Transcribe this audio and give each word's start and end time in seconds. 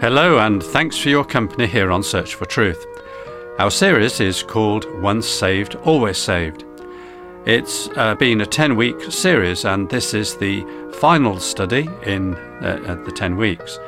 Hello, 0.00 0.38
and 0.38 0.62
thanks 0.62 0.96
for 0.96 1.10
your 1.10 1.26
company 1.26 1.66
here 1.66 1.90
on 1.90 2.02
Search 2.02 2.34
for 2.34 2.46
Truth. 2.46 2.86
Our 3.58 3.70
series 3.70 4.18
is 4.18 4.42
called 4.42 4.86
Once 5.02 5.28
Saved, 5.28 5.74
Always 5.84 6.16
Saved. 6.16 6.64
It's 7.44 7.90
uh, 7.96 8.14
been 8.14 8.40
a 8.40 8.46
10 8.46 8.76
week 8.76 8.98
series, 9.12 9.66
and 9.66 9.90
this 9.90 10.14
is 10.14 10.38
the 10.38 10.64
final 10.94 11.38
study 11.38 11.86
in 12.06 12.34
uh, 12.62 12.98
the 13.04 13.12
10 13.12 13.36
weeks. 13.36 13.78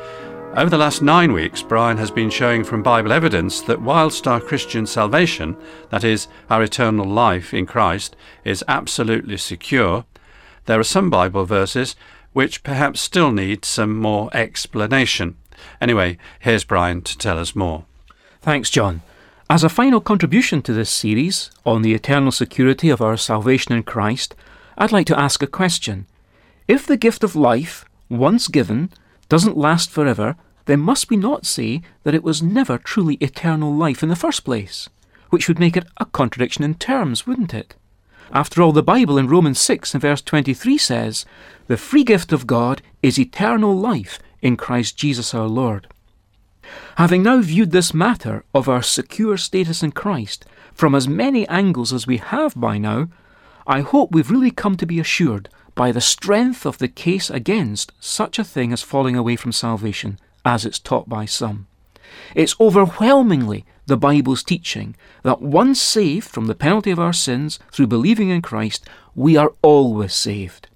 Over 0.55 0.69
the 0.69 0.77
last 0.77 1.01
nine 1.01 1.33
weeks, 1.33 1.63
Brian 1.63 1.97
has 1.97 2.11
been 2.11 2.29
showing 2.29 2.63
from 2.63 2.83
Bible 2.83 3.11
evidence 3.11 3.63
that 3.63 3.81
whilst 3.81 4.29
our 4.29 4.39
Christian 4.39 4.85
salvation, 4.85 5.57
that 5.89 6.05
is, 6.05 6.29
our 6.51 6.63
eternal 6.63 7.07
life 7.07 7.55
in 7.55 7.65
Christ, 7.65 8.17
is 8.45 8.63
absolutely 8.69 9.39
secure, 9.39 10.05
there 10.67 10.79
are 10.79 10.85
some 10.85 11.09
Bible 11.09 11.47
verses 11.47 11.97
which 12.35 12.63
perhaps 12.63 13.01
still 13.01 13.33
need 13.33 13.65
some 13.65 13.97
more 13.97 14.29
explanation. 14.37 15.39
Anyway, 15.81 16.19
here's 16.41 16.65
Brian 16.65 17.03
to 17.03 17.17
tell 17.19 17.39
us 17.39 17.57
more. 17.57 17.85
Thanks, 18.41 18.71
John. 18.71 19.03
As 19.49 19.63
a 19.63 19.69
final 19.69 20.01
contribution 20.01 20.63
to 20.63 20.73
this 20.73 20.91
series 20.91 21.51
on 21.67 21.83
the 21.83 21.93
eternal 21.93 22.33
security 22.33 22.89
of 22.89 23.03
our 23.03 23.17
salvation 23.17 23.75
in 23.75 23.83
Christ, 23.83 24.35
I'd 24.79 24.93
like 24.93 25.07
to 25.09 25.19
ask 25.19 25.43
a 25.43 25.47
question. 25.47 26.07
If 26.67 26.87
the 26.87 26.97
gift 26.97 27.23
of 27.23 27.37
life, 27.37 27.85
once 28.09 28.49
given, 28.49 28.91
doesn't 29.29 29.57
last 29.57 29.91
forever, 29.91 30.37
then 30.65 30.81
must 30.81 31.11
we 31.11 31.17
not 31.17 31.45
say 31.45 31.83
that 32.05 32.15
it 32.15 32.23
was 32.23 32.43
never 32.43 32.79
truly 32.79 33.17
eternal 33.17 33.75
life 33.75 34.03
in 34.03 34.09
the 34.09 34.17
first 34.17 34.45
place? 34.45 34.89
Which 35.31 35.49
would 35.49 35.59
make 35.59 35.77
it 35.77 35.87
a 35.99 36.07
contradiction 36.07 36.65
in 36.65 36.75
terms, 36.77 37.27
wouldn't 37.27 37.53
it? 37.53 37.75
After 38.33 38.63
all, 38.63 38.73
the 38.73 38.83
Bible 38.83 39.19
in 39.19 39.29
Romans 39.29 39.61
6 39.61 39.95
and 39.95 40.01
verse 40.01 40.23
23 40.23 40.79
says, 40.79 41.27
The 41.67 41.77
free 41.77 42.05
gift 42.05 42.33
of 42.33 42.47
God 42.47 42.81
is 43.03 43.19
eternal 43.19 43.77
life 43.77 44.19
in 44.43 44.57
Christ 44.57 44.97
Jesus 44.97 45.33
our 45.33 45.47
Lord. 45.47 45.87
Having 46.97 47.23
now 47.23 47.41
viewed 47.41 47.71
this 47.71 47.95
matter 47.95 48.45
of 48.55 48.69
our 48.69 48.83
secure 48.83 49.37
status 49.37 49.83
in 49.83 49.93
Christ 49.93 50.45
from 50.75 50.95
as 50.95 51.09
many 51.09 51.47
angles 51.49 51.93
as 51.93 52.07
we 52.07 52.19
have 52.19 52.59
by 52.59 52.79
now, 52.79 53.09
I 53.67 53.81
hope 53.81 54.13
we've 54.13 54.31
really 54.31 54.51
come 54.51 54.77
to 54.77 54.87
be 54.87 55.01
assured 55.01 55.49
by 55.75 55.93
the 55.93 56.01
strength 56.01 56.67
of 56.67 56.79
the 56.79 56.89
case 56.89 57.31
against 57.31 57.93
such 58.01 58.39
a 58.39 58.45
thing 58.45 58.73
as 58.73 58.83
falling 58.83 59.17
away 59.17 59.37
from 59.37 59.53
salvation, 59.53 60.19
as 60.45 60.67
it's 60.67 60.79
taught 60.79 61.09
by 61.09 61.25
some. 61.25 61.67
It's 62.35 62.59
overwhelmingly 62.61 63.65
the 63.87 63.97
Bible's 63.97 64.43
teaching 64.43 64.95
that 65.23 65.41
once 65.41 65.81
saved 65.81 66.29
from 66.29 66.47
the 66.47 66.55
penalty 66.55 66.91
of 66.91 67.01
our 67.01 67.13
sins 67.13 67.59
through 67.71 67.87
believing 67.87 68.29
in 68.29 68.43
Christ, 68.43 68.87
we 69.15 69.37
are 69.37 69.53
always 69.63 70.15
saved. 70.15 70.69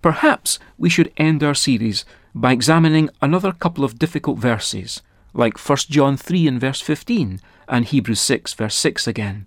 Perhaps 0.00 0.58
we 0.78 0.88
should 0.88 1.12
end 1.16 1.42
our 1.42 1.54
series 1.54 2.04
by 2.34 2.52
examining 2.52 3.10
another 3.20 3.52
couple 3.52 3.84
of 3.84 3.98
difficult 3.98 4.38
verses, 4.38 5.02
like 5.32 5.58
1 5.58 5.78
John 5.88 6.16
3 6.16 6.46
and 6.46 6.60
verse 6.60 6.80
15 6.80 7.40
and 7.68 7.84
Hebrews 7.84 8.20
6 8.20 8.54
verse 8.54 8.74
6 8.76 9.06
again. 9.06 9.46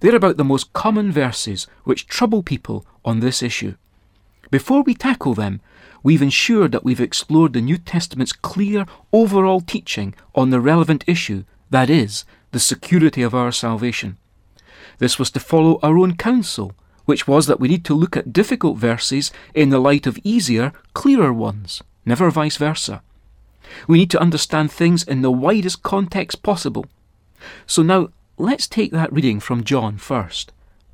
They're 0.00 0.16
about 0.16 0.36
the 0.36 0.44
most 0.44 0.72
common 0.72 1.12
verses 1.12 1.66
which 1.84 2.06
trouble 2.06 2.42
people 2.42 2.84
on 3.04 3.20
this 3.20 3.42
issue. 3.42 3.74
Before 4.50 4.82
we 4.82 4.94
tackle 4.94 5.34
them, 5.34 5.60
we've 6.02 6.22
ensured 6.22 6.72
that 6.72 6.84
we've 6.84 7.00
explored 7.00 7.52
the 7.52 7.60
New 7.60 7.78
Testament's 7.78 8.32
clear 8.32 8.86
overall 9.12 9.60
teaching 9.60 10.14
on 10.34 10.50
the 10.50 10.60
relevant 10.60 11.04
issue, 11.06 11.44
that 11.70 11.90
is, 11.90 12.24
the 12.52 12.58
security 12.58 13.22
of 13.22 13.34
our 13.34 13.52
salvation. 13.52 14.18
This 14.98 15.18
was 15.18 15.30
to 15.32 15.40
follow 15.40 15.78
our 15.82 15.96
own 15.98 16.16
counsel, 16.16 16.72
which 17.04 17.28
was 17.28 17.46
that 17.46 17.60
we 17.60 17.68
need 17.68 17.84
to 17.86 17.94
look 17.94 18.16
at 18.16 18.32
difficult 18.32 18.76
verses 18.76 19.30
in 19.54 19.70
the 19.70 19.78
light 19.78 20.06
of 20.06 20.18
easier, 20.24 20.72
clearer 20.94 21.32
ones 21.32 21.82
never 22.04 22.30
vice 22.30 22.56
versa. 22.56 23.02
We 23.86 23.98
need 23.98 24.10
to 24.10 24.20
understand 24.20 24.70
things 24.70 25.02
in 25.02 25.22
the 25.22 25.30
widest 25.30 25.82
context 25.82 26.42
possible. 26.42 26.86
So 27.66 27.82
now 27.82 28.08
let's 28.36 28.66
take 28.66 28.92
that 28.92 29.12
reading 29.12 29.40
from 29.40 29.64
John 29.64 29.96
first. 29.96 30.52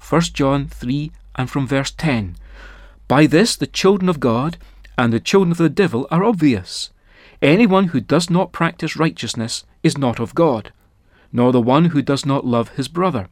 1 0.09 0.21
John 0.35 0.67
3 0.67 1.11
and 1.37 1.51
from 1.51 1.67
verse 1.67 1.91
10. 1.91 2.37
By 3.09 3.27
this 3.27 3.57
the 3.57 3.67
children 3.67 4.09
of 4.09 4.21
God 4.21 4.57
and 4.99 5.13
the 5.13 5.21
children 5.21 5.53
of 5.53 5.59
the 5.59 5.69
devil 5.69 6.07
are 6.11 6.25
obvious. 6.25 6.91
Anyone 7.43 7.89
who 7.89 8.01
does 8.01 8.31
not 8.31 8.53
practice 8.53 8.97
righteousness 8.97 9.65
is 9.83 9.99
not 9.99 10.19
of 10.19 10.35
God, 10.35 10.73
nor 11.33 11.53
the 11.53 11.61
one 11.61 11.87
who 11.87 12.03
does 12.03 12.25
not 12.25 12.47
love 12.47 12.71
his 12.71 12.89
brother. 12.89 13.29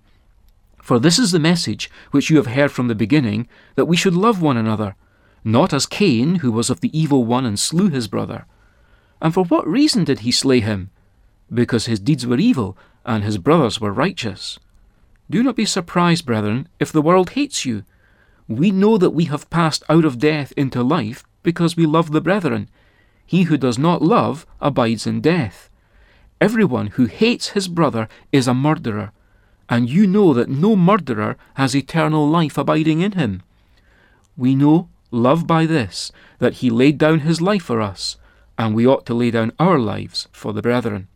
For 0.83 0.99
this 0.99 1.19
is 1.19 1.33
the 1.33 1.39
message 1.39 1.91
which 2.11 2.29
you 2.29 2.37
have 2.37 2.49
heard 2.49 2.71
from 2.71 2.89
the 2.89 2.95
beginning, 2.95 3.49
that 3.75 3.87
we 3.87 3.97
should 3.97 4.15
love 4.15 4.43
one 4.43 4.59
another 4.59 4.95
not 5.45 5.75
as 5.75 5.87
Cain, 5.87 6.37
who 6.37 6.51
was 6.51 6.71
of 6.71 6.81
the 6.81 6.99
evil 6.99 7.25
one 7.25 7.45
and 7.45 7.59
slew 7.59 7.91
his 7.91 8.09
brother. 8.09 8.47
And 9.21 9.33
for 9.33 9.45
what 9.45 9.69
reason 9.69 10.05
did 10.05 10.21
he 10.21 10.33
slay 10.33 10.61
him? 10.61 10.91
Because 11.53 11.87
his 11.87 12.01
deeds 12.01 12.27
were 12.27 12.39
evil, 12.39 12.77
and 13.05 13.23
his 13.23 13.39
brothers 13.39 13.81
were 13.81 13.93
righteous. 13.93 14.59
Do 15.31 15.43
not 15.43 15.57
be 15.57 15.67
surprised, 15.67 16.25
brethren, 16.25 16.69
if 16.81 16.91
the 16.91 17.03
world 17.03 17.31
hates 17.31 17.65
you. 17.65 17.85
We 18.49 18.71
know 18.71 18.99
that 18.99 19.11
we 19.11 19.25
have 19.27 19.51
passed 19.51 19.83
out 19.89 20.05
of 20.05 20.19
death 20.19 20.53
into 20.57 20.83
life 20.83 21.25
because 21.43 21.77
we 21.77 21.87
love 21.87 22.13
the 22.13 22.21
brethren. 22.21 22.69
He 23.25 23.45
who 23.45 23.57
does 23.57 23.79
not 23.79 24.03
love 24.03 24.47
abides 24.61 25.07
in 25.07 25.21
death. 25.21 25.71
Everyone 26.41 26.89
who 26.89 27.07
hates 27.07 27.51
his 27.51 27.69
brother 27.69 28.09
is 28.33 28.49
a 28.49 28.55
murderer, 28.55 29.13
and 29.69 29.89
you 29.89 30.07
know 30.07 30.35
that 30.35 30.49
no 30.49 30.77
murderer 30.77 31.37
has 31.55 31.75
eternal 31.75 32.29
life 32.29 32.59
abiding 32.59 33.01
in 33.01 33.13
him. 33.13 33.43
We 34.37 34.55
know 34.55 34.89
love 35.15 35.47
by 35.47 35.65
this, 35.67 36.13
that 36.39 36.55
he 36.55 36.71
laid 36.71 36.99
down 36.99 37.21
his 37.21 37.41
life 37.41 37.63
for 37.63 37.81
us, 37.81 38.17
and 38.59 38.75
we 38.75 38.87
ought 38.87 39.07
to 39.07 39.15
lay 39.15 39.31
down 39.31 39.53
our 39.59 39.79
lives 39.79 40.29
for 40.33 40.53
the 40.53 40.63
brethren. 40.63 41.09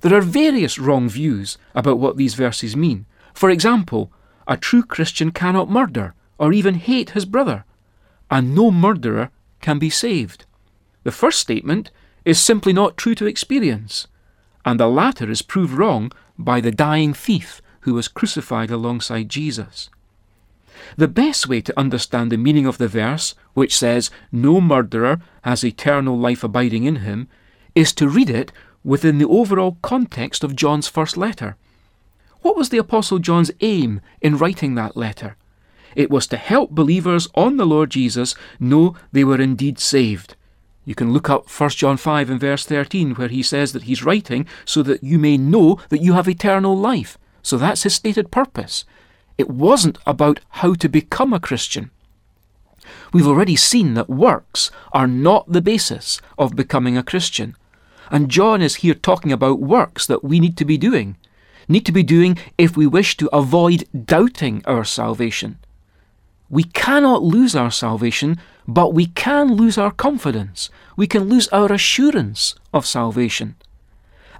There 0.00 0.14
are 0.14 0.20
various 0.20 0.78
wrong 0.78 1.08
views 1.08 1.56
about 1.74 1.98
what 1.98 2.16
these 2.16 2.34
verses 2.34 2.76
mean. 2.76 3.06
For 3.32 3.50
example, 3.50 4.12
a 4.46 4.56
true 4.56 4.82
Christian 4.82 5.30
cannot 5.30 5.70
murder 5.70 6.14
or 6.38 6.52
even 6.52 6.74
hate 6.74 7.10
his 7.10 7.24
brother, 7.24 7.64
and 8.30 8.54
no 8.54 8.70
murderer 8.70 9.30
can 9.60 9.78
be 9.78 9.90
saved. 9.90 10.44
The 11.04 11.12
first 11.12 11.40
statement 11.40 11.90
is 12.24 12.40
simply 12.40 12.72
not 12.72 12.96
true 12.96 13.14
to 13.14 13.26
experience, 13.26 14.06
and 14.64 14.78
the 14.78 14.88
latter 14.88 15.30
is 15.30 15.42
proved 15.42 15.72
wrong 15.72 16.12
by 16.38 16.60
the 16.60 16.70
dying 16.70 17.14
thief 17.14 17.62
who 17.80 17.94
was 17.94 18.08
crucified 18.08 18.70
alongside 18.70 19.28
Jesus. 19.28 19.90
The 20.96 21.08
best 21.08 21.48
way 21.48 21.60
to 21.62 21.78
understand 21.78 22.30
the 22.30 22.36
meaning 22.36 22.66
of 22.66 22.78
the 22.78 22.88
verse, 22.88 23.34
which 23.54 23.76
says, 23.76 24.10
No 24.32 24.60
murderer 24.60 25.20
has 25.42 25.64
eternal 25.64 26.18
life 26.18 26.44
abiding 26.44 26.84
in 26.84 26.96
him, 26.96 27.28
is 27.74 27.92
to 27.94 28.08
read 28.08 28.30
it 28.30 28.52
within 28.82 29.18
the 29.18 29.28
overall 29.28 29.78
context 29.82 30.44
of 30.44 30.56
John's 30.56 30.88
first 30.88 31.16
letter. 31.16 31.56
What 32.42 32.56
was 32.56 32.68
the 32.68 32.78
Apostle 32.78 33.18
John's 33.18 33.50
aim 33.60 34.00
in 34.20 34.36
writing 34.36 34.74
that 34.74 34.96
letter? 34.96 35.36
It 35.96 36.10
was 36.10 36.26
to 36.28 36.36
help 36.36 36.70
believers 36.70 37.28
on 37.34 37.56
the 37.56 37.66
Lord 37.66 37.90
Jesus 37.90 38.34
know 38.60 38.96
they 39.12 39.24
were 39.24 39.40
indeed 39.40 39.78
saved. 39.78 40.36
You 40.84 40.94
can 40.94 41.12
look 41.12 41.30
up 41.30 41.48
1 41.48 41.70
John 41.70 41.96
5 41.96 42.30
and 42.30 42.40
verse 42.40 42.66
13, 42.66 43.14
where 43.14 43.28
he 43.28 43.42
says 43.42 43.72
that 43.72 43.84
he's 43.84 44.04
writing 44.04 44.46
so 44.64 44.82
that 44.82 45.02
you 45.02 45.18
may 45.18 45.38
know 45.38 45.78
that 45.88 46.02
you 46.02 46.12
have 46.12 46.28
eternal 46.28 46.76
life. 46.76 47.16
So 47.42 47.56
that's 47.56 47.84
his 47.84 47.94
stated 47.94 48.30
purpose. 48.30 48.84
It 49.36 49.50
wasn't 49.50 49.98
about 50.06 50.40
how 50.60 50.74
to 50.74 50.88
become 50.88 51.32
a 51.32 51.40
Christian. 51.40 51.90
We've 53.12 53.26
already 53.26 53.56
seen 53.56 53.94
that 53.94 54.08
works 54.08 54.70
are 54.92 55.06
not 55.06 55.50
the 55.50 55.62
basis 55.62 56.20
of 56.38 56.56
becoming 56.56 56.96
a 56.96 57.02
Christian. 57.02 57.56
And 58.10 58.30
John 58.30 58.60
is 58.62 58.76
here 58.76 58.94
talking 58.94 59.32
about 59.32 59.60
works 59.60 60.06
that 60.06 60.22
we 60.22 60.38
need 60.38 60.56
to 60.58 60.64
be 60.64 60.76
doing, 60.76 61.16
need 61.68 61.86
to 61.86 61.92
be 61.92 62.02
doing 62.02 62.38
if 62.58 62.76
we 62.76 62.86
wish 62.86 63.16
to 63.16 63.34
avoid 63.34 63.88
doubting 64.04 64.62
our 64.66 64.84
salvation. 64.84 65.58
We 66.50 66.64
cannot 66.64 67.22
lose 67.22 67.56
our 67.56 67.70
salvation, 67.70 68.38
but 68.68 68.92
we 68.92 69.06
can 69.06 69.54
lose 69.54 69.78
our 69.78 69.90
confidence. 69.90 70.70
We 70.96 71.06
can 71.06 71.24
lose 71.24 71.48
our 71.48 71.72
assurance 71.72 72.54
of 72.72 72.86
salvation. 72.86 73.56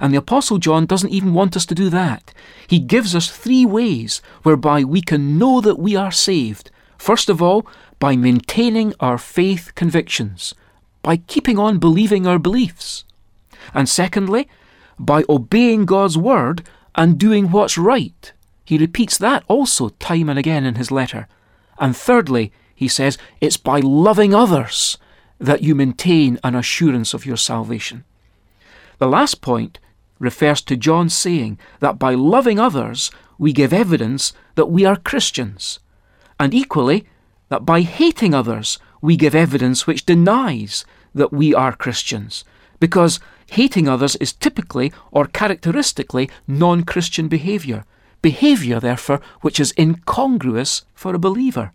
And 0.01 0.13
the 0.13 0.19
Apostle 0.19 0.59
John 0.59 0.87
doesn't 0.87 1.13
even 1.13 1.35
want 1.35 1.57
us 1.57 1.67
to 1.67 1.75
do 1.75 1.89
that. 1.91 2.35
He 2.67 2.79
gives 2.79 3.15
us 3.15 3.31
three 3.31 3.65
ways 3.65 4.21
whereby 4.43 4.85
we 4.85 5.01
can 5.01 5.39
know 5.39 5.61
that 5.61 5.79
we 5.79 5.95
are 5.97 6.11
saved. 6.11 6.71
First 6.99 7.29
of 7.29 7.41
all, 7.41 7.67
by 7.99 8.17
maintaining 8.17 8.95
our 9.01 9.19
faith 9.19 9.73
convictions, 9.75 10.55
by 11.03 11.19
keeping 11.19 11.59
on 11.59 11.79
believing 11.79 12.27
our 12.27 12.39
beliefs. 12.39 13.05
And 13.73 13.89
secondly, 13.89 14.49
by 14.99 15.25
obeying 15.29 15.85
God's 15.85 16.19
word 16.19 16.67
and 16.95 17.19
doing 17.19 17.51
what's 17.51 17.79
right. 17.79 18.33
He 18.65 18.79
repeats 18.79 19.19
that 19.19 19.45
also 19.49 19.91
time 19.91 20.29
and 20.29 20.39
again 20.39 20.65
in 20.65 20.77
his 20.77 20.91
letter. 20.91 21.29
And 21.79 21.97
thirdly, 21.97 22.53
he 22.75 22.89
says, 22.89 23.19
it's 23.41 23.57
by 23.57 23.81
loving 23.81 24.35
others 24.35 24.99
that 25.39 25.63
you 25.63 25.75
maintain 25.75 26.39
an 26.43 26.55
assurance 26.55 27.15
of 27.15 27.27
your 27.27 27.37
salvation. 27.37 28.05
The 28.99 29.09
last 29.09 29.41
point 29.41 29.79
refers 30.19 30.61
to 30.63 30.77
John 30.77 31.09
saying 31.09 31.59
that 31.81 31.99
by 31.99 32.15
loving 32.15 32.59
others, 32.59 33.11
we 33.39 33.53
give 33.53 33.73
evidence 33.73 34.33
that 34.55 34.67
we 34.67 34.85
are 34.85 34.97
Christians, 34.97 35.81
and 36.39 36.55
equally, 36.55 37.07
that 37.49 37.67
by 37.67 37.83
hating 37.83 38.35
others, 38.35 38.79
we 39.01 39.17
give 39.17 39.35
evidence 39.35 39.87
which 39.87 40.07
denies 40.07 40.85
that 41.15 41.33
we 41.33 41.55
are 41.55 41.73
Christians, 41.73 42.45
because 42.81 43.21
hating 43.51 43.89
others 43.89 44.17
is 44.17 44.33
typically 44.33 44.93
or 45.11 45.27
characteristically 45.27 46.31
non 46.47 46.85
Christian 46.85 47.29
behaviour, 47.29 47.85
behaviour, 48.23 48.81
therefore, 48.81 49.21
which 49.43 49.61
is 49.61 49.75
incongruous 49.79 50.85
for 50.95 51.15
a 51.15 51.19
believer. 51.19 51.73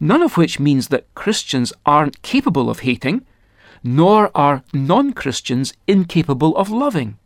None 0.00 0.22
of 0.22 0.36
which 0.36 0.58
means 0.58 0.88
that 0.88 1.14
Christians 1.14 1.72
aren't 1.84 2.22
capable 2.22 2.70
of 2.70 2.80
hating, 2.80 3.26
nor 3.82 4.30
are 4.34 4.62
non 4.72 5.12
Christians 5.12 5.74
incapable 5.86 6.56
of 6.56 6.70
loving. 6.70 7.18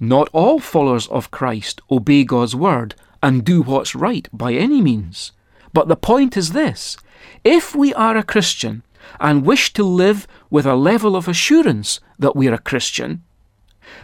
Not 0.00 0.28
all 0.32 0.60
followers 0.60 1.06
of 1.08 1.30
Christ 1.30 1.80
obey 1.90 2.24
God's 2.24 2.54
word 2.54 2.94
and 3.22 3.44
do 3.44 3.62
what's 3.62 3.94
right 3.94 4.28
by 4.32 4.54
any 4.54 4.80
means. 4.80 5.32
But 5.72 5.88
the 5.88 5.96
point 5.96 6.36
is 6.36 6.52
this 6.52 6.96
if 7.44 7.74
we 7.74 7.92
are 7.94 8.16
a 8.16 8.22
Christian 8.22 8.82
and 9.20 9.46
wish 9.46 9.72
to 9.72 9.84
live 9.84 10.26
with 10.50 10.66
a 10.66 10.74
level 10.74 11.16
of 11.16 11.28
assurance 11.28 12.00
that 12.18 12.36
we're 12.36 12.54
a 12.54 12.58
Christian, 12.58 13.22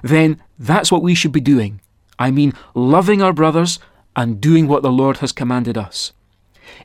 then 0.03 0.41
that's 0.59 0.91
what 0.91 1.03
we 1.03 1.15
should 1.15 1.33
be 1.33 1.41
doing. 1.41 1.81
I 2.19 2.31
mean, 2.31 2.53
loving 2.75 3.23
our 3.23 3.33
brothers 3.33 3.79
and 4.17 4.41
doing 4.41 4.69
what 4.69 4.83
the 4.83 4.93
Lord 4.93 5.19
has 5.19 5.33
commanded 5.33 5.77
us. 5.77 6.12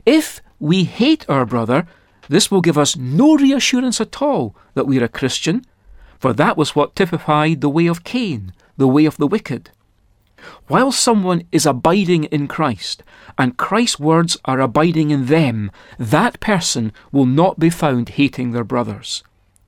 If 0.04 0.40
we 0.58 0.84
hate 0.84 1.24
our 1.28 1.46
brother, 1.46 1.86
this 2.30 2.48
will 2.48 2.60
give 2.60 2.78
us 2.78 2.96
no 2.96 3.36
reassurance 3.36 4.00
at 4.00 4.22
all 4.22 4.54
that 4.74 4.86
we're 4.86 5.02
a 5.02 5.08
Christian, 5.08 5.64
for 6.16 6.32
that 6.32 6.56
was 6.56 6.76
what 6.76 6.94
typified 6.94 7.60
the 7.60 7.68
way 7.68 7.88
of 7.88 8.04
Cain, 8.04 8.52
the 8.76 8.86
way 8.86 9.04
of 9.04 9.16
the 9.16 9.26
wicked. 9.26 9.70
While 10.68 10.92
someone 10.92 11.42
is 11.50 11.66
abiding 11.66 12.24
in 12.24 12.46
Christ, 12.46 13.02
and 13.36 13.56
Christ's 13.56 13.98
words 13.98 14.38
are 14.44 14.60
abiding 14.60 15.10
in 15.10 15.26
them, 15.26 15.72
that 15.98 16.38
person 16.38 16.92
will 17.10 17.26
not 17.26 17.58
be 17.58 17.68
found 17.68 18.10
hating 18.10 18.52
their 18.52 18.64
brothers. 18.64 19.24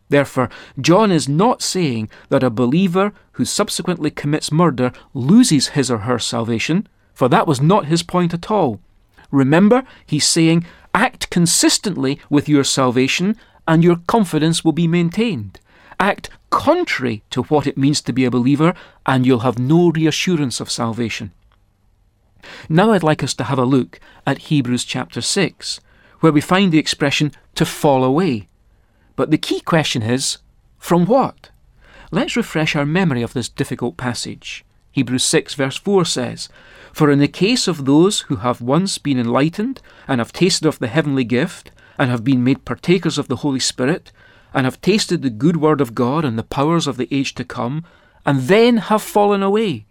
Therefore, 0.08 0.48
John 0.80 1.10
is 1.10 1.28
not 1.28 1.62
saying 1.62 2.10
that 2.28 2.44
a 2.44 2.50
believer 2.50 3.12
who 3.32 3.44
subsequently 3.44 4.12
commits 4.12 4.52
murder 4.52 4.92
loses 5.14 5.68
his 5.68 5.90
or 5.90 5.98
her 5.98 6.20
salvation, 6.20 6.86
for 7.12 7.28
that 7.28 7.48
was 7.48 7.60
not 7.60 7.86
his 7.86 8.04
point 8.04 8.32
at 8.32 8.52
all. 8.52 8.78
Remember, 9.32 9.82
he's 10.06 10.26
saying, 10.28 10.64
act 10.94 11.30
consistently 11.30 12.20
with 12.28 12.48
your 12.48 12.64
salvation, 12.64 13.36
and 13.66 13.84
your 13.84 13.96
confidence 14.06 14.64
will 14.64 14.72
be 14.72 14.88
maintained. 14.88 15.60
Act 16.00 16.28
contrary 16.50 17.22
to 17.30 17.44
what 17.44 17.66
it 17.66 17.78
means 17.78 18.00
to 18.02 18.12
be 18.12 18.24
a 18.24 18.30
believer, 18.30 18.74
and 19.06 19.24
you'll 19.24 19.40
have 19.40 19.58
no 19.58 19.90
reassurance 19.90 20.60
of 20.60 20.70
salvation. 20.70 21.32
Now 22.68 22.90
I'd 22.92 23.02
like 23.02 23.22
us 23.22 23.34
to 23.34 23.44
have 23.44 23.58
a 23.58 23.64
look 23.64 24.00
at 24.26 24.48
Hebrews 24.48 24.84
chapter 24.84 25.20
6, 25.20 25.80
where 26.20 26.32
we 26.32 26.40
find 26.40 26.72
the 26.72 26.78
expression 26.78 27.32
to 27.54 27.64
fall 27.64 28.04
away. 28.04 28.48
But 29.16 29.30
the 29.30 29.38
key 29.38 29.60
question 29.60 30.02
is 30.02 30.38
from 30.78 31.06
what? 31.06 31.50
Let's 32.10 32.36
refresh 32.36 32.76
our 32.76 32.84
memory 32.84 33.22
of 33.22 33.32
this 33.32 33.48
difficult 33.48 33.96
passage. 33.96 34.64
Hebrews 34.90 35.24
6, 35.24 35.54
verse 35.54 35.78
4 35.78 36.04
says, 36.04 36.48
For 36.92 37.10
in 37.10 37.18
the 37.18 37.28
case 37.28 37.66
of 37.66 37.84
those 37.84 38.20
who 38.22 38.36
have 38.36 38.60
once 38.60 38.98
been 38.98 39.18
enlightened, 39.18 39.80
and 40.06 40.20
have 40.20 40.32
tasted 40.32 40.68
of 40.68 40.78
the 40.78 40.88
heavenly 40.88 41.24
gift, 41.24 41.70
and 41.98 42.10
have 42.10 42.24
been 42.24 42.44
made 42.44 42.64
partakers 42.64 43.18
of 43.18 43.28
the 43.28 43.36
Holy 43.36 43.60
Spirit, 43.60 44.12
and 44.52 44.66
have 44.66 44.80
tasted 44.80 45.22
the 45.22 45.30
good 45.30 45.56
word 45.56 45.80
of 45.80 45.94
God 45.94 46.24
and 46.24 46.38
the 46.38 46.42
powers 46.42 46.86
of 46.86 46.98
the 46.98 47.08
age 47.10 47.34
to 47.36 47.44
come, 47.44 47.84
and 48.26 48.42
then 48.42 48.76
have 48.76 49.02
fallen 49.02 49.42
away. 49.42 49.86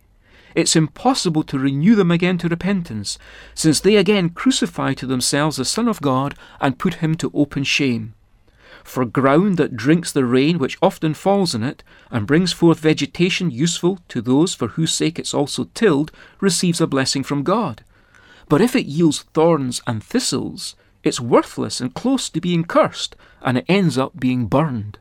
It's 0.54 0.76
impossible 0.76 1.44
to 1.44 1.58
renew 1.58 1.96
them 1.96 2.12
again 2.12 2.38
to 2.40 2.50
repentance, 2.50 3.18
since 3.56 3.80
they 3.80 3.96
again 3.96 4.30
crucify 4.30 4.94
to 4.96 5.08
themselves 5.08 5.58
the 5.58 5.66
Son 5.66 5.88
of 5.88 6.02
God 6.02 6.36
and 6.60 6.78
put 6.78 6.96
him 6.96 7.16
to 7.16 7.32
open 7.34 7.64
shame. 7.64 8.14
For 8.84 9.06
ground 9.06 9.58
that 9.58 9.76
drinks 9.76 10.12
the 10.12 10.26
rain 10.26 10.58
which 10.58 10.78
often 10.82 11.14
falls 11.14 11.54
in 11.54 11.64
it, 11.64 11.84
and 12.10 12.28
brings 12.28 12.54
forth 12.54 12.80
vegetation 12.80 13.52
useful 13.52 14.00
to 14.10 14.22
those 14.22 14.54
for 14.54 14.70
whose 14.70 14.94
sake 14.94 15.20
it's 15.20 15.34
also 15.34 15.66
tilled, 15.74 16.12
receives 16.40 16.82
a 16.82 16.88
blessing 16.88 17.24
from 17.24 17.44
God. 17.44 17.84
But 18.50 18.62
if 18.62 18.76
it 18.76 18.86
yields 18.86 19.24
thorns 19.34 19.82
and 19.88 20.04
thistles, 20.04 20.76
it's 21.04 21.20
worthless 21.20 21.82
and 21.82 21.94
close 21.94 22.30
to 22.30 22.42
being 22.42 22.64
cursed, 22.64 23.16
and 23.42 23.58
it 23.58 23.66
ends 23.68 23.98
up 23.98 24.20
being 24.20 24.48
burned. 24.48 25.00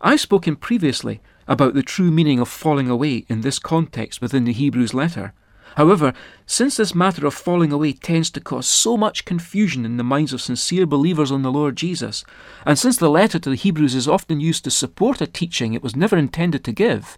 I've 0.00 0.20
spoken 0.20 0.56
previously 0.56 1.20
about 1.48 1.74
the 1.74 1.82
true 1.82 2.10
meaning 2.10 2.40
of 2.40 2.48
falling 2.48 2.88
away 2.88 3.24
in 3.28 3.40
this 3.40 3.58
context 3.58 4.20
within 4.20 4.44
the 4.44 4.52
Hebrews 4.52 4.94
letter. 4.94 5.32
However, 5.76 6.12
since 6.46 6.76
this 6.76 6.94
matter 6.94 7.26
of 7.26 7.34
falling 7.34 7.72
away 7.72 7.92
tends 7.92 8.30
to 8.30 8.40
cause 8.40 8.66
so 8.66 8.96
much 8.96 9.24
confusion 9.24 9.84
in 9.84 9.96
the 9.96 10.04
minds 10.04 10.32
of 10.32 10.42
sincere 10.42 10.86
believers 10.86 11.32
on 11.32 11.42
the 11.42 11.52
Lord 11.52 11.76
Jesus, 11.76 12.24
and 12.66 12.78
since 12.78 12.96
the 12.96 13.10
letter 13.10 13.38
to 13.38 13.50
the 13.50 13.56
Hebrews 13.56 13.94
is 13.94 14.08
often 14.08 14.40
used 14.40 14.64
to 14.64 14.70
support 14.70 15.20
a 15.20 15.26
teaching 15.26 15.74
it 15.74 15.82
was 15.82 15.96
never 15.96 16.16
intended 16.16 16.64
to 16.64 16.72
give, 16.72 17.16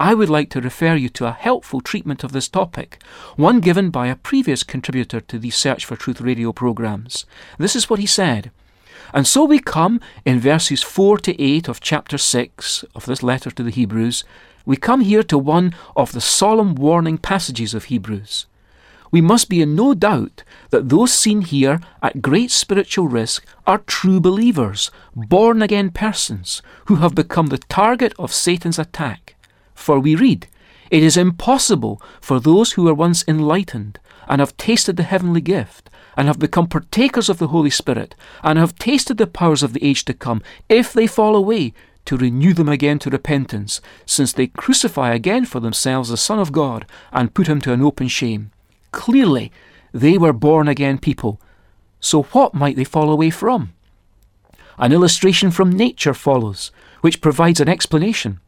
I 0.00 0.14
would 0.14 0.30
like 0.30 0.48
to 0.50 0.62
refer 0.62 0.94
you 0.94 1.10
to 1.10 1.26
a 1.26 1.32
helpful 1.32 1.82
treatment 1.82 2.24
of 2.24 2.32
this 2.32 2.48
topic, 2.48 3.02
one 3.36 3.60
given 3.60 3.90
by 3.90 4.06
a 4.06 4.16
previous 4.16 4.62
contributor 4.62 5.20
to 5.20 5.38
the 5.38 5.50
Search 5.50 5.84
for 5.84 5.94
Truth 5.94 6.22
radio 6.22 6.52
programs. 6.52 7.26
This 7.58 7.76
is 7.76 7.90
what 7.90 8.00
he 8.00 8.06
said. 8.06 8.50
And 9.12 9.26
so 9.26 9.44
we 9.44 9.58
come 9.58 10.00
in 10.24 10.40
verses 10.40 10.82
4 10.82 11.18
to 11.18 11.42
8 11.42 11.68
of 11.68 11.80
chapter 11.80 12.16
6 12.16 12.84
of 12.94 13.04
this 13.04 13.22
letter 13.22 13.50
to 13.50 13.62
the 13.62 13.70
Hebrews, 13.70 14.24
we 14.70 14.76
come 14.76 15.00
here 15.00 15.24
to 15.24 15.36
one 15.36 15.74
of 15.96 16.12
the 16.12 16.20
solemn 16.20 16.76
warning 16.76 17.18
passages 17.18 17.74
of 17.74 17.86
Hebrews. 17.86 18.46
We 19.10 19.20
must 19.20 19.48
be 19.48 19.60
in 19.60 19.74
no 19.74 19.94
doubt 19.94 20.44
that 20.70 20.90
those 20.90 21.12
seen 21.12 21.42
here 21.42 21.80
at 22.04 22.22
great 22.22 22.52
spiritual 22.52 23.08
risk 23.08 23.44
are 23.66 23.78
true 23.78 24.20
believers, 24.20 24.92
born 25.16 25.60
again 25.60 25.90
persons, 25.90 26.62
who 26.84 26.96
have 27.02 27.16
become 27.16 27.48
the 27.48 27.58
target 27.58 28.14
of 28.16 28.32
Satan's 28.32 28.78
attack. 28.78 29.34
For 29.74 29.98
we 29.98 30.14
read, 30.14 30.46
It 30.88 31.02
is 31.02 31.16
impossible 31.16 32.00
for 32.20 32.38
those 32.38 32.74
who 32.74 32.84
were 32.84 32.94
once 32.94 33.24
enlightened 33.26 33.98
and 34.28 34.38
have 34.38 34.56
tasted 34.56 34.96
the 34.96 35.02
heavenly 35.02 35.40
gift 35.40 35.90
and 36.16 36.28
have 36.28 36.38
become 36.38 36.68
partakers 36.68 37.28
of 37.28 37.38
the 37.38 37.48
Holy 37.48 37.70
Spirit 37.70 38.14
and 38.44 38.56
have 38.56 38.76
tasted 38.76 39.16
the 39.16 39.26
powers 39.26 39.64
of 39.64 39.72
the 39.72 39.84
age 39.84 40.04
to 40.04 40.14
come, 40.14 40.42
if 40.68 40.92
they 40.92 41.08
fall 41.08 41.34
away, 41.34 41.74
to 42.06 42.16
renew 42.16 42.52
them 42.52 42.68
again 42.68 42.98
to 43.00 43.10
repentance, 43.10 43.80
since 44.06 44.32
they 44.32 44.46
crucify 44.46 45.12
again 45.12 45.44
for 45.44 45.60
themselves 45.60 46.08
the 46.08 46.16
Son 46.16 46.38
of 46.38 46.52
God 46.52 46.86
and 47.12 47.34
put 47.34 47.46
him 47.46 47.60
to 47.62 47.72
an 47.72 47.82
open 47.82 48.08
shame. 48.08 48.50
Clearly, 48.92 49.52
they 49.92 50.18
were 50.18 50.32
born 50.32 50.68
again 50.68 50.98
people. 50.98 51.40
So 52.00 52.22
what 52.22 52.54
might 52.54 52.76
they 52.76 52.84
fall 52.84 53.10
away 53.10 53.30
from? 53.30 53.72
An 54.78 54.92
illustration 54.92 55.50
from 55.50 55.70
nature 55.70 56.14
follows, 56.14 56.72
which 57.02 57.20
provides 57.20 57.60
an 57.60 57.68
explanation. 57.68 58.40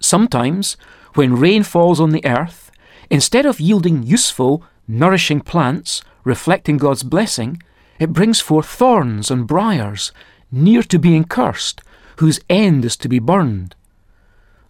Sometimes, 0.00 0.76
when 1.14 1.36
rain 1.36 1.62
falls 1.62 2.00
on 2.00 2.10
the 2.10 2.24
earth, 2.26 2.70
instead 3.08 3.46
of 3.46 3.60
yielding 3.60 4.02
useful, 4.02 4.62
nourishing 4.86 5.40
plants, 5.40 6.02
reflecting 6.24 6.76
God's 6.76 7.02
blessing, 7.02 7.62
it 7.98 8.12
brings 8.12 8.40
forth 8.40 8.66
thorns 8.66 9.30
and 9.30 9.46
briars, 9.46 10.12
near 10.52 10.82
to 10.82 10.98
being 10.98 11.24
cursed, 11.24 11.82
whose 12.20 12.38
end 12.50 12.84
is 12.84 12.98
to 12.98 13.08
be 13.08 13.18
burned. 13.18 13.74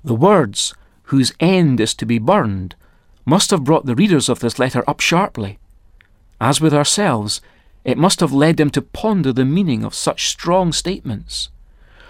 The 0.04 0.14
words, 0.14 0.72
whose 1.10 1.32
end 1.40 1.80
is 1.80 1.94
to 1.94 2.06
be 2.06 2.20
burned, 2.20 2.76
must 3.24 3.50
have 3.50 3.64
brought 3.64 3.86
the 3.86 3.96
readers 3.96 4.28
of 4.28 4.38
this 4.38 4.60
letter 4.60 4.88
up 4.88 5.00
sharply. 5.00 5.58
As 6.40 6.60
with 6.60 6.72
ourselves, 6.72 7.40
it 7.82 7.98
must 7.98 8.20
have 8.20 8.32
led 8.32 8.56
them 8.56 8.70
to 8.70 8.80
ponder 8.80 9.32
the 9.32 9.44
meaning 9.44 9.82
of 9.82 9.96
such 9.96 10.28
strong 10.28 10.72
statements. 10.72 11.48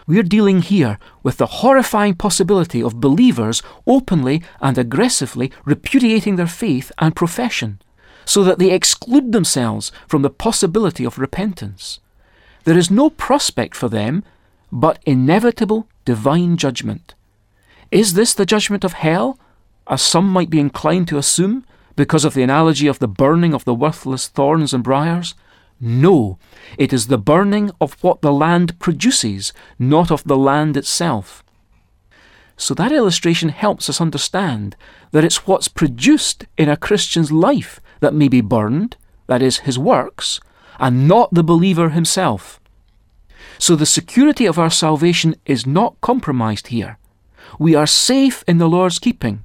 We're 0.06 0.23
dealing 0.25 0.61
here 0.61 0.99
with 1.23 1.38
the 1.38 1.62
horrifying 1.64 2.16
possibility 2.16 2.82
of 2.82 3.00
believers 3.00 3.62
openly 3.87 4.42
and 4.61 4.76
aggressively 4.76 5.50
repudiating 5.64 6.37
their 6.37 6.47
faith 6.47 6.92
and 6.99 7.16
profession, 7.16 7.80
so 8.26 8.44
that 8.44 8.59
they 8.59 8.73
exclude 8.73 9.32
themselves 9.32 9.90
from 10.06 10.20
the 10.20 10.28
possibility 10.28 11.06
of 11.06 11.18
repentance. 11.18 11.99
There 12.64 12.76
is 12.76 12.90
no 12.90 13.09
prospect 13.09 13.75
for 13.75 13.88
them 13.88 14.23
but 14.72 14.98
inevitable 15.04 15.88
divine 16.04 16.56
judgment. 16.56 17.14
Is 17.90 18.14
this 18.14 18.34
the 18.34 18.46
judgment 18.46 18.84
of 18.84 18.92
hell, 18.94 19.38
as 19.88 20.02
some 20.02 20.28
might 20.28 20.50
be 20.50 20.60
inclined 20.60 21.08
to 21.08 21.18
assume, 21.18 21.64
because 21.96 22.24
of 22.24 22.34
the 22.34 22.42
analogy 22.42 22.86
of 22.86 22.98
the 22.98 23.08
burning 23.08 23.52
of 23.52 23.64
the 23.64 23.74
worthless 23.74 24.28
thorns 24.28 24.72
and 24.72 24.84
briars? 24.84 25.34
No, 25.80 26.38
it 26.78 26.92
is 26.92 27.06
the 27.06 27.18
burning 27.18 27.70
of 27.80 27.94
what 28.02 28.20
the 28.20 28.32
land 28.32 28.78
produces, 28.78 29.52
not 29.78 30.10
of 30.10 30.24
the 30.24 30.36
land 30.36 30.76
itself. 30.76 31.42
So 32.56 32.74
that 32.74 32.92
illustration 32.92 33.48
helps 33.48 33.88
us 33.88 34.00
understand 34.00 34.76
that 35.12 35.24
it's 35.24 35.46
what's 35.46 35.68
produced 35.68 36.44
in 36.58 36.68
a 36.68 36.76
Christian's 36.76 37.32
life 37.32 37.80
that 38.00 38.12
may 38.12 38.28
be 38.28 38.42
burned, 38.42 38.96
that 39.26 39.40
is, 39.40 39.60
his 39.60 39.78
works, 39.78 40.40
and 40.78 41.08
not 41.08 41.32
the 41.32 41.42
believer 41.42 41.88
himself. 41.88 42.60
So 43.61 43.76
the 43.76 43.85
security 43.85 44.47
of 44.47 44.59
our 44.59 44.71
salvation 44.71 45.37
is 45.45 45.67
not 45.67 46.00
compromised 46.00 46.69
here. 46.69 46.99
We 47.59 47.75
are 47.75 47.87
safe 47.87 48.43
in 48.49 48.57
the 48.57 48.69
Lord's 48.69 48.99
keeping. 48.99 49.45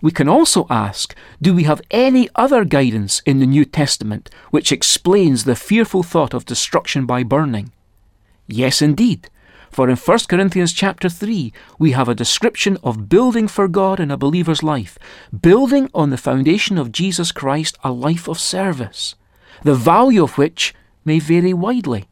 We 0.00 0.10
can 0.10 0.26
also 0.26 0.66
ask 0.70 1.14
do 1.40 1.54
we 1.54 1.64
have 1.64 1.82
any 1.90 2.30
other 2.34 2.64
guidance 2.64 3.20
in 3.26 3.40
the 3.40 3.46
New 3.46 3.66
Testament 3.66 4.30
which 4.50 4.72
explains 4.72 5.44
the 5.44 5.54
fearful 5.54 6.02
thought 6.02 6.32
of 6.32 6.46
destruction 6.46 7.04
by 7.04 7.24
burning? 7.24 7.72
Yes, 8.46 8.80
indeed. 8.80 9.28
For 9.70 9.90
in 9.90 9.96
1 9.96 10.18
Corinthians 10.26 10.72
chapter 10.72 11.10
3, 11.10 11.52
we 11.78 11.90
have 11.90 12.08
a 12.08 12.14
description 12.14 12.78
of 12.82 13.10
building 13.10 13.48
for 13.48 13.68
God 13.68 14.00
in 14.00 14.10
a 14.10 14.16
believer's 14.16 14.62
life, 14.62 14.98
building 15.42 15.90
on 15.92 16.08
the 16.08 16.16
foundation 16.16 16.78
of 16.78 16.92
Jesus 16.92 17.32
Christ 17.32 17.76
a 17.84 17.92
life 17.92 18.28
of 18.28 18.38
service, 18.38 19.14
the 19.62 19.74
value 19.74 20.22
of 20.22 20.38
which 20.38 20.74
may 21.04 21.18
vary 21.18 21.52
widely. 21.52 22.06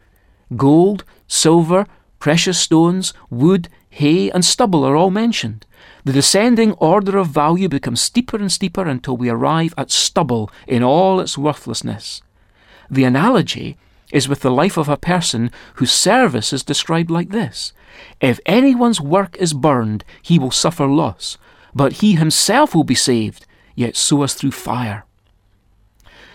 Gold, 0.57 1.05
silver, 1.27 1.87
precious 2.19 2.59
stones, 2.59 3.13
wood, 3.31 3.69
hay, 3.91 4.31
and 4.31 4.45
stubble 4.45 4.85
are 4.85 4.97
all 4.97 5.11
mentioned. 5.11 5.67
The 6.05 6.13
descending 6.13 6.73
order 6.73 7.19
of 7.19 7.29
value 7.29 7.69
becomes 7.69 8.01
steeper 8.01 8.37
and 8.37 8.51
steeper 8.51 8.85
until 8.87 9.17
we 9.17 9.29
arrive 9.29 9.75
at 9.77 9.91
stubble 9.91 10.51
in 10.67 10.83
all 10.83 11.21
its 11.21 11.39
worthlessness. 11.39 12.23
The 12.91 13.05
analogy 13.05 13.77
is 14.13 14.29
with 14.29 14.41
the 14.41 14.51
life 14.51 14.77
of 14.77 14.89
a 14.89 14.97
person 14.97 15.51
whose 15.75 15.93
service 15.93 16.53
is 16.53 16.63
described 16.63 17.11
like 17.11 17.31
this 17.31 17.73
If 18.21 18.41
anyone's 18.47 19.01
work 19.01 19.37
is 19.39 19.55
burned, 19.55 20.05
he 20.23 20.39
will 20.39 20.51
suffer 20.51 20.87
loss, 20.87 21.39
but 21.75 21.95
he 21.95 22.15
himself 22.15 22.75
will 22.75 22.85
be 22.85 22.95
saved, 22.95 23.47
yet 23.75 23.97
so 23.97 24.23
as 24.23 24.35
through 24.35 24.53
fire. 24.53 25.05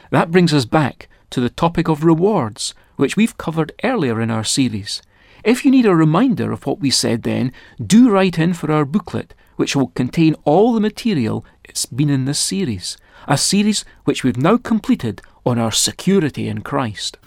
That 0.09 0.31
brings 0.31 0.53
us 0.53 0.65
back 0.65 1.07
to 1.29 1.41
the 1.41 1.49
topic 1.49 1.87
of 1.87 2.03
rewards, 2.03 2.73
which 2.97 3.15
we've 3.15 3.37
covered 3.37 3.71
earlier 3.83 4.19
in 4.21 4.29
our 4.29 4.43
series. 4.43 5.01
If 5.43 5.63
you 5.63 5.71
need 5.71 5.85
a 5.85 5.95
reminder 5.95 6.51
of 6.51 6.65
what 6.65 6.79
we 6.79 6.91
said 6.91 7.23
then, 7.23 7.53
do 7.83 8.09
write 8.09 8.37
in 8.37 8.53
for 8.53 8.71
our 8.71 8.85
booklet, 8.85 9.33
which 9.55 9.75
will 9.75 9.87
contain 9.87 10.35
all 10.43 10.73
the 10.73 10.81
material 10.81 11.45
it's 11.63 11.85
been 11.85 12.09
in 12.09 12.25
this 12.25 12.39
series, 12.39 12.97
a 13.27 13.37
series 13.37 13.85
which 14.03 14.23
we've 14.23 14.37
now 14.37 14.57
completed 14.57 15.21
on 15.45 15.57
our 15.57 15.71
security 15.71 16.47
in 16.47 16.61
Christ. 16.61 17.17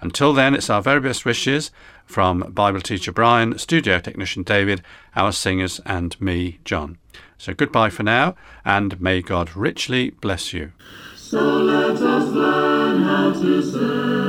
Until 0.00 0.32
then, 0.32 0.54
it's 0.54 0.70
our 0.70 0.80
very 0.82 1.00
best 1.00 1.24
wishes 1.24 1.70
from 2.06 2.40
Bible 2.52 2.80
teacher 2.80 3.12
Brian, 3.12 3.58
studio 3.58 3.98
technician 3.98 4.42
David, 4.42 4.82
our 5.16 5.32
singers, 5.32 5.80
and 5.84 6.20
me, 6.20 6.60
John. 6.64 6.98
So 7.36 7.54
goodbye 7.54 7.90
for 7.90 8.02
now, 8.02 8.34
and 8.64 9.00
may 9.00 9.22
God 9.22 9.54
richly 9.56 10.10
bless 10.10 10.52
you. 10.52 10.72
So 11.16 11.40
let 11.40 11.96
us 11.96 12.28
learn 12.28 13.02
how 13.02 13.32
to 13.32 13.62
serve, 13.62 14.27